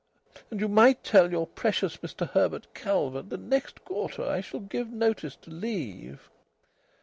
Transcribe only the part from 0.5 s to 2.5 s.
you might tell your precious Mr